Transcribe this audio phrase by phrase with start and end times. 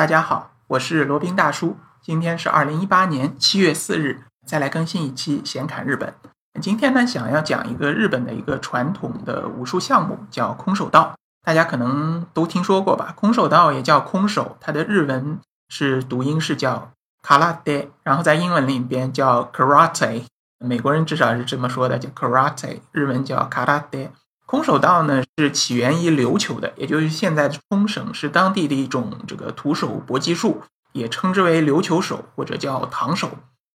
[0.00, 1.76] 大家好，我是罗宾大叔。
[2.00, 6.14] 今天是二零一八年七月四日，再来更新一期闲侃日本。
[6.58, 11.14] 今天呢，想要讲一个日本的一个传统的武术项目，叫空手道。
[11.44, 13.12] 大家可能都听说过吧？
[13.14, 16.90] 空手道也叫空手，它的日文是读音是叫
[17.22, 20.24] karate，然后在英文里边叫 karate。
[20.64, 24.08] 美国人至少是这么说的，叫 karate，日文叫 karate。
[24.50, 30.60] 空手道呢是起源于琉球的，也就是现在的冲绳，是当地的一种这个徒手搏击术，
[30.90, 33.30] 也称之为琉球手或者叫唐手。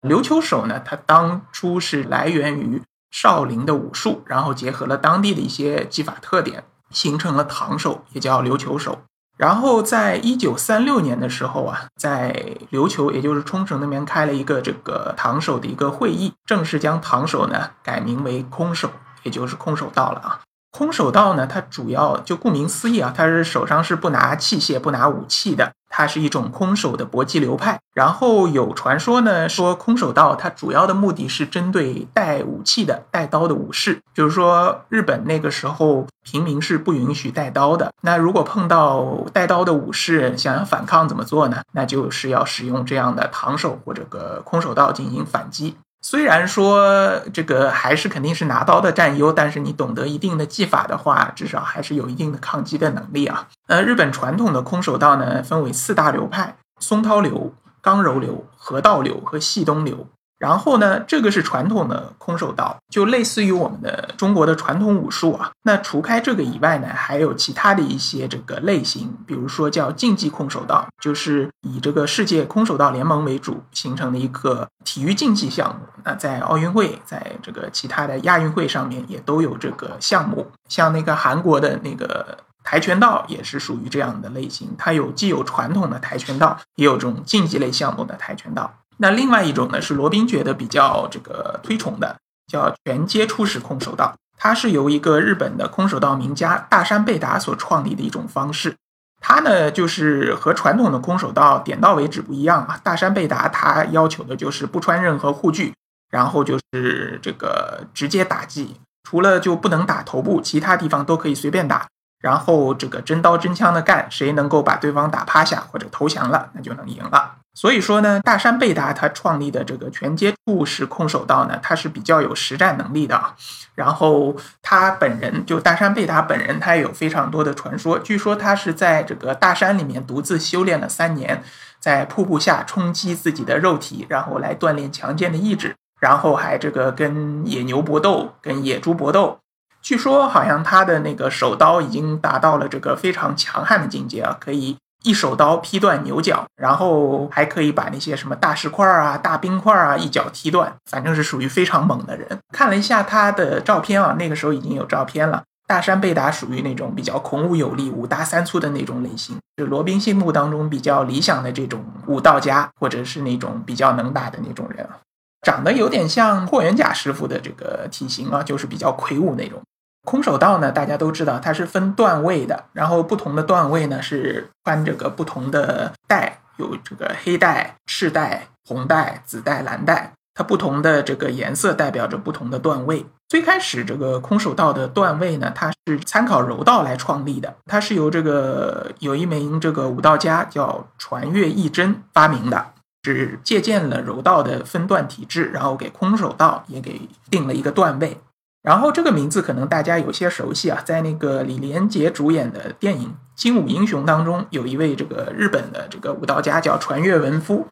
[0.02, 2.80] 琉球手呢，它当初是来源于
[3.10, 9.02] 少林的武术，然后结合了当地的一些技法特点，形成了唐手，也叫琉球手。
[9.36, 18.88] 然后在一九三六年的时候啊，在琉球，也就是冲绳那边开了一个这个唐手的一个会议，正式将唐手呢改名为空手，
[19.24, 20.40] 也就是空手道了啊。
[20.70, 27.80] 空手道呢，它主要就顾名思义啊，它是手上是不拿器械、不拿武器的，它是一种空手的搏击流派。
[27.92, 37.92] 然后有传说呢，说空手道它主要的目的是针对带武器的、带刀的武士，就是说日本那个时候平民是不允许带刀的。
[38.02, 41.62] 那如果碰到带刀的武士想要反抗，怎么做呢？
[41.72, 45.76] 那就是要使用这样的唐手或者个空手道进行反击。
[46.02, 53.48] 虽然说这个还是肯定是拿刀的占优，但是你懂得一定的技法的话，至少还是有一定的抗击的能力啊。
[53.66, 60.06] 呃，日本传统的空手道呢，分为四大流派：松涛流、刚柔流、河道流和细东流。
[60.40, 65.52] 然后呢，这个是传统的空手道，就类似于我们的中国的传统武术啊。
[65.64, 75.86] 那除开这个以外呢，还有其他的一些这个类型，比如说叫竞技空手道，就是以这个世界空手道联盟为主形成的一个体育竞技项目。
[76.04, 80.50] 那在奥运会，在这个其他的亚运会上面也都有这个项目。
[80.70, 88.72] 像那个韩国的那个跆拳道也是属于这样的类型，它有既有传统的跆拳道，也有这种竞技类项目的跆拳道。
[89.02, 92.16] 那另外一种呢，是罗宾觉得比较这个推崇的，
[92.46, 94.14] 叫全接触式空手道。
[94.36, 98.76] 它是由一个日本的空手道名家大山贝达所创立的一种方式。
[99.18, 102.78] 它呢，就是和传统的空手道点到为止不一样啊。
[102.82, 105.74] 大山贝达他要求的就是不穿任何护具，
[106.10, 111.86] 然后就是这个直接打击，除了就不能打头部，其他地方都可以随便打。
[112.20, 117.36] 然后这个真刀真枪的干，谁能够把对方打趴下或者投降了，那就能赢了。
[117.52, 123.34] 所以说呢，大山贝达他创立的这个全接触式空手道呢，他是比较有实战能力的啊。
[123.74, 127.98] 然后他本人就大山贝达本人，他也有非常多的传说。
[127.98, 131.42] 据说他是在这个大山里面独自修炼了三年，
[131.78, 139.38] 在瀑布下冲击自己的肉体，然后来锻炼强健的意志，然后还这个跟野牛搏斗，跟野猪搏斗。
[139.82, 152.38] 据说好像他的那个手刀已经达到了这个非常强悍的境界啊，可以一手刀劈断牛角，然后还可以把那些什么大石块啊、大冰块啊一脚踢断，反正是属于非常猛的人。
[152.52, 155.42] 看了一下他的照片啊，那个时候已经有照片了。
[155.66, 164.98] 大山贝达属于那种比较孔武有力、五大三粗的那种类型，是罗宾心目当中比较理想的这种武道家，或者是那种比较能打的那种人啊。
[165.42, 169.62] 长得有点像霍元甲师傅的这个体型啊，就是比较魁梧那种。
[170.04, 183.04] 空手道呢，大家都知道它是分段位的，然后不同的段位呢是穿这个不同的带，有这个黑带、赤带、红带、紫带、蓝带，它不同的这个颜色代表着不同的段位。
[183.28, 192.72] 最开始这个空手道的段位呢，它是参考柔道来创立的，它是由这个有一名这个武道家叫传月义真发明的，
[193.04, 198.18] 是借鉴了柔道的分段体制，然后给空手道也给定了一个段位。
[198.62, 207.66] 然后这个名字可能大家有些熟悉啊，在那个李连杰主演的电影《精武英雄》当中，有一位这个日本的这个武道家叫传月文夫，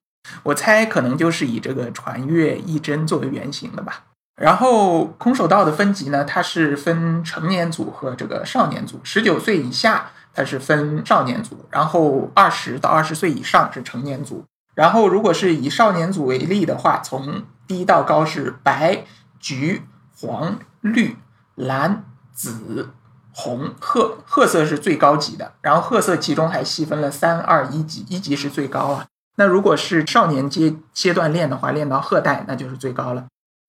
[0.45, 4.05] 我猜可能就是以这个传月一真作为原型的吧。
[4.41, 14.43] 然后空手道的分级呢，它是分成年组和这个少年组，十九岁以下它是分少年组，然后二十到二十岁以上是成年组。
[14.75, 19.05] 然后如果是以少年组为例的话，从低到高是白、
[19.39, 19.83] 橘、
[20.19, 20.59] 黄。
[20.93, 21.17] 绿、
[21.55, 22.91] 蓝、紫、
[23.33, 25.53] 红、褐，褐色是最高级的。
[25.61, 29.07] 然后褐色其中还细分了三、二、一级，一级是最高啊。
[29.37, 33.27] 那如果是少年阶阶段练的话，练到褐带那就是最高了。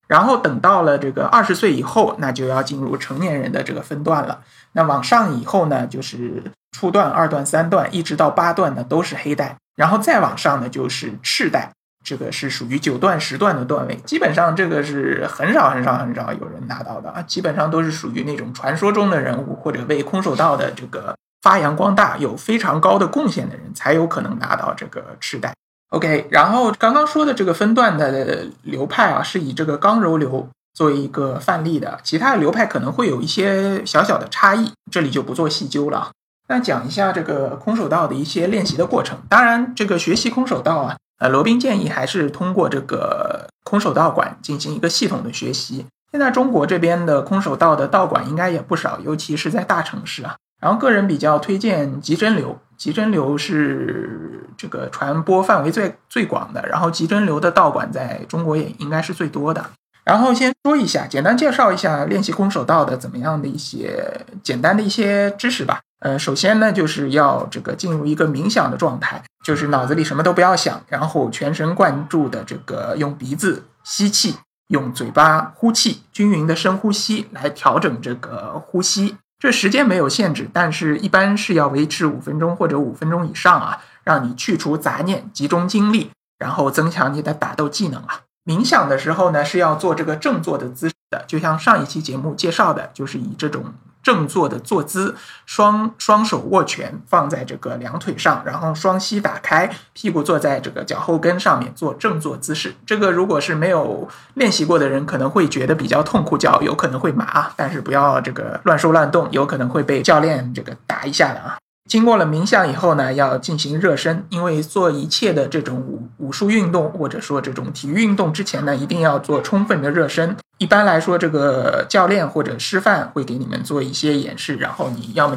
[0.08, 4.42] 然后等到了这个二十岁以后，那就要进入成年人的这个分段了。
[4.72, 9.58] 那往上以后呢，就是初段、二段、三段，一直到八段呢都是黑带。
[9.76, 11.72] 然后再往上呢就是赤带。
[12.04, 25.54] 这个是属于九段十段的段位，基本上这个是很少很少很少有人拿到的啊，基本上都是属于那种传说中的人物或者为空手道的这个发扬光大、有非常高的贡献的人，才有可能拿到这个赤带。
[25.90, 36.12] OK，然后刚刚说的这个分段的流派啊，是以这个刚柔流作为一个范例的，其他的流派可能会有一些小小的差异，这里就不做细究了。
[36.48, 39.18] 那讲一下这个空手道的一些练习的过程。
[39.30, 45.86] 当然，这个学习空手道啊，呃，罗宾建议还是通过这个空手道馆进行一个系统的学习。
[46.12, 50.36] 现在中国这边的空手道的道馆应该也不少，尤其是在大城市啊。
[50.60, 59.70] 然后个人比较推荐极真流，极真流是这个传播范围最最广的，然后极真流的道馆在中国也应该是最多的。
[60.04, 65.80] 然后先说一下，简单介绍一下练习空手道的怎么样的一些简单的一些知识吧。
[66.00, 74.38] 呃，首先呢，就是要这个进入一个冥想的状态，就是脑子里什么都不要想，然后全神贯注的这个用鼻子吸气，
[74.70, 79.18] 用嘴巴呼气，均匀的深呼吸来调整这个呼吸。
[79.40, 88.22] 这时间没有限制，但是一般是要维持五分钟或者五分钟以上啊，让你去除杂念，集中精力，然后增强你的打斗技能啊。
[88.46, 93.66] 冥想的时候呢，是要做这个正坐的姿势的，就像上一期节目介绍的，就是以这种。
[94.02, 95.16] 正坐的坐姿，
[95.46, 102.74] 双双手握拳放在这个两腿上，然后双膝打开，屁股坐在这个脚后跟上面做正坐姿势。
[102.86, 111.58] 这个如果是没有练习过的人，可能会觉得比较痛苦，脚有可能会麻，但是不要这个乱说乱动，有可能会被教练这个打一下的啊。
[111.90, 120.38] 经过了冥想以后呢，要进行热身，因为做一切的这种武武术运动或者说这种体育运动之前呢，一定要做充分的热身。
[120.60, 125.36] 一般来说，这个教练或者师范会给你们做一些演示，然后你要么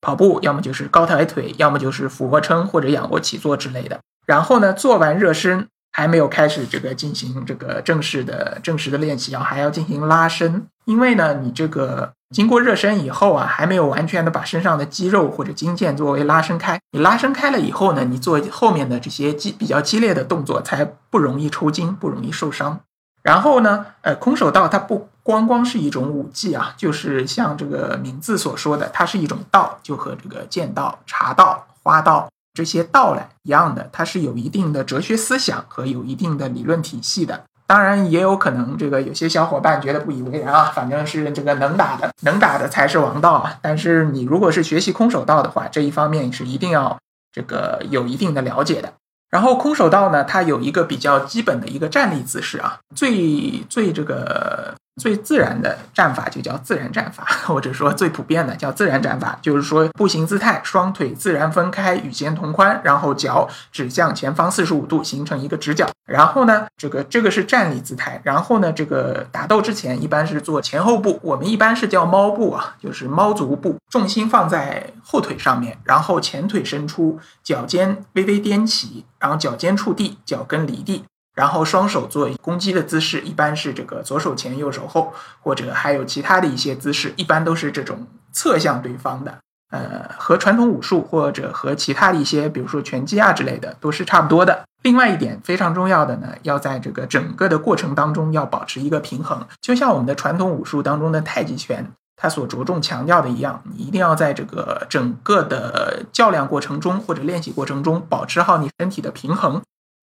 [0.00, 4.00] 跑步，要么就是高抬腿，要么就是俯卧撑或者仰卧起坐之类的。
[4.26, 5.68] 然后呢，做完热身。
[5.96, 10.66] 还没有开始这个进行这个正式的正式的练习然后，还要进行拉伸。
[10.86, 16.80] 因为呢，你这个经过热身以后啊，还没有完全的把身上的肌肉或者筋腱作为拉伸开。
[16.90, 22.80] 你拉伸开了以后呢，你做后面的这些激比较激烈的动作才不容易抽筋，不容易受伤。
[23.24, 32.28] 然后呢，呃，空手道它不光光是一种武技啊，就是像这个名字所说的，它是一种道，就和这个剑道、茶道、花道。
[32.52, 37.42] 这些道来一样的，它是有一定的哲学思想和有一定的理论体系的。
[37.66, 43.58] 当然，也有可能这个有些小伙伴觉得不以为然啊，反正是这个能打的，能打的才是王道啊。
[43.60, 46.96] 但是你如果是学习空手道的话，这一方面是一定要
[47.32, 48.92] 这个有一定的了解的。
[49.34, 54.72] 然后空手道呢，它有一个比较基本的一个站立姿势啊，最最这个。
[55.00, 65.88] 最自然的战法就叫自然战法， 或者说最普遍的叫自然战法，就是说步行姿态，双腿自然分开，与肩同宽，然后脚指向前方四十五度，形成一个直角。
[66.06, 68.20] 然后呢，这个这个是站立姿态。
[68.22, 81.04] 然后呢，这个打斗之前一般是做前后步，我们一般是叫猫步啊，就是猫足步，重心放在后腿上面，然后前腿伸出，脚尖微微踮起，然后脚尖触地，脚跟离地。
[81.34, 89.38] 然后双手做攻击的姿势，一般是这个左手前右手后，或者还有其他的一些姿势，一般都是这种侧向对方的。
[89.70, 94.62] 呃，和传统武术或者和其他的一些，比如说拳击啊之类的，都是差不多的。
[94.84, 109.60] 另外一点非常重要的呢，要在这个整个的过程当中要保持一个平衡，就像我们的传统武术当中的太极拳，它所着重强调的一样，你一定要在这个整个的较量过程中或者练习过程中保持好你身体的平衡。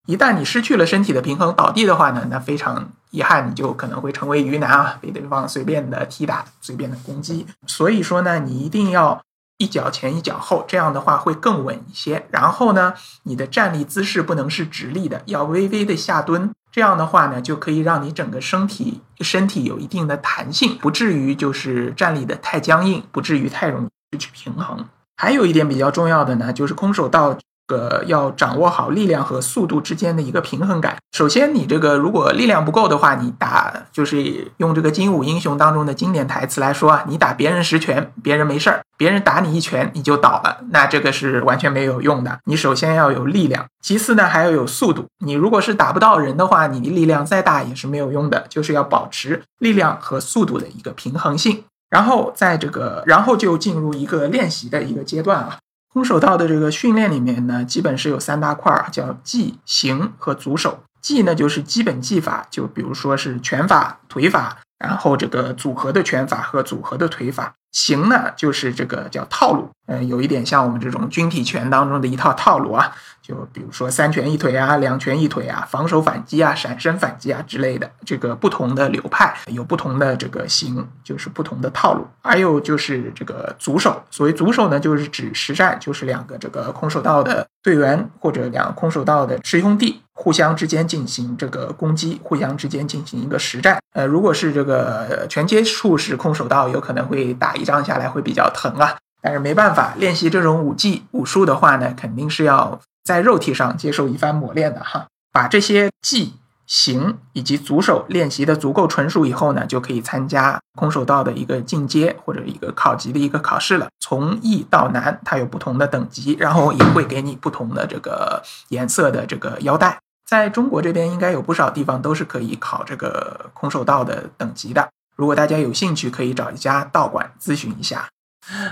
[0.07, 7.45] 一旦你失去了身体的平衡倒地的话呢，那非常遗憾，你就可能会成为鱼腩啊，被对方随便的踢打、随便的攻击。
[7.67, 9.21] 所以说呢，你一定要
[9.57, 12.25] 一脚前一脚后，这样的话会更稳一些。
[12.31, 16.49] 然后呢，你的站立姿势不能是直立的，要微微的下蹲。
[16.71, 24.83] 这样的话呢，就可以让你整个身体身体有一定的弹性，不至于就是站立的太僵硬，不至于太容易失去平衡。
[25.17, 27.37] 还有一点比较重要的呢，就是空手道。
[27.71, 30.97] 个要掌握好力量和速度之间的一个平衡感。
[31.13, 40.57] 首先，你这个如果力量不够的话，你打就是用这个《精武英雄》当中的经典台词来说啊，你打别人十拳，别人没事儿；别人打你一拳，你就倒了。
[40.71, 42.39] 那这个是完全没有用的。
[42.45, 45.05] 你首先要有力量，其次呢还要有速度。
[45.25, 48.45] 你如果是打不到人的话，你力量再大也是没有用的。
[48.49, 51.63] 就是要保持力量和速度的一个平衡性。
[51.89, 55.57] 然后在这个，然后就进入一个练习的一个阶段啊。
[55.93, 60.79] 空手道的这个训练里面呢，基本是有三大块儿，叫技、形和足手。
[61.01, 67.55] 技呢就是基本技法，就比如说是拳法、腿法，然后这个组合的拳法和组合的腿法。
[67.71, 82.05] 形呢，就是这个叫套路，嗯，有一点像我们这种军体拳当中的一套套路啊，就比如说三拳一腿啊，两拳一腿啊，防守反击啊，闪身反击啊之类的，这个不同的流派有不同的这个形，就是不同的套路。
[82.21, 90.01] 还有就是这个组手，所谓组手呢，就是指实战，就是两个这个空手道的队员或者两个空手道的师兄弟。
[90.13, 93.79] 互相之间进行这个攻击，互相之间进行一个实战。
[93.93, 98.97] 呃，如果是这个全接触式空手道，有可能会打一仗下来会比较疼啊。
[99.21, 105.05] 但是没办法，练习这种武技武术的话呢，肯定是要在肉体上接受一番磨练的哈。
[105.31, 106.33] 把这些技、
[106.65, 113.87] 形以及足手练习的足够纯熟以后呢，就可以参加空手道的一个进阶或者一个考级的一个考试了。
[113.99, 119.99] 从易到难，它有不同的等级，然后也会给你不同的这个颜色的这个腰带。
[120.27, 124.89] 在中国这边，应该有不少地方都是可以考这个空手道的等级的。
[125.21, 128.07] 如果大家有兴趣，可以找一家道馆咨询一下。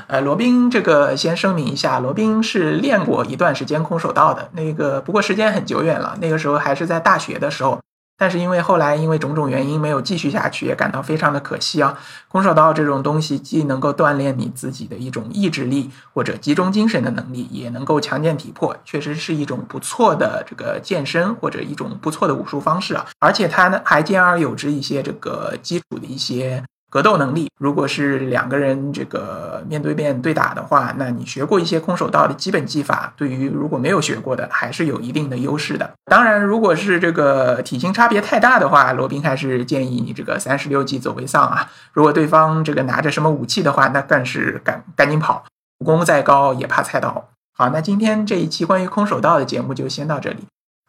[0.07, 7.79] 呃，罗宾，这个先声明一下，罗宾是练过一段时间空手道的，那个不过时间很久远了，那个时候还是在大学的时候。
[8.19, 11.97] 但是因为后来因为种种原因没有继续下去，也感到非常的可惜啊。
[12.27, 23.05] 空手道这种东西既能够锻炼你自己的一种意志力或者集中精神的能力，也能够强健体魄，确实是一种不错的这个健身或者一种不错的武术方式啊。
[23.19, 26.61] 而且它呢还兼而有之一些这个基础的一些。
[26.89, 35.91] 格斗能力，如果是两个人这个面对面对打的话，那你学过一些空手道的基本技法，对于如果没有学过的，还是有一定的优势的。
[36.05, 41.69] 当然，如果是这个体型差别太大的话，罗宾还是建议你这个三十六计走为上啊。
[41.93, 45.45] 如果对方这个拿着什么武器的话，那更是赶赶紧跑，
[45.79, 47.29] 武功再高也怕菜刀。
[47.55, 50.37] 好，那今天这一期关于空手道的节目就先到这里。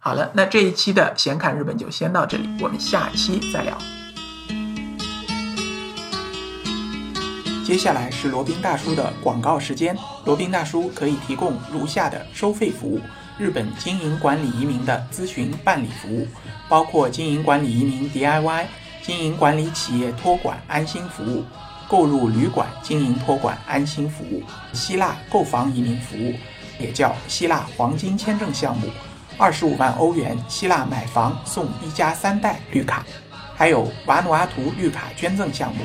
[0.01, 3.77] 好了，那这一期的闲侃日本就先到这里，我们下期再聊。
[7.65, 9.97] 接下来是罗宾大叔的广告时间。
[10.25, 13.01] 罗宾大叔可以提供如下的收费服务：
[13.39, 16.27] 日本经营管理移民的咨询办理服务，
[16.69, 18.65] 包括经营管理移民 DIY、
[19.03, 21.45] 经营管理企业托管安心服务、
[21.89, 26.35] 购入旅馆经营托管安心服务、希腊购房移民服务，
[26.81, 28.89] 也叫希腊黄金签证项目，
[29.39, 33.05] 二十五万欧元希腊买房送一家三代绿卡，
[33.55, 35.85] 还有瓦努阿图绿卡捐赠项目。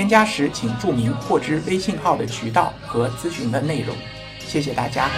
[0.00, 3.94] 添加时请注明获知微信号的渠道和咨询的内容。
[4.38, 5.10] 谢谢大家。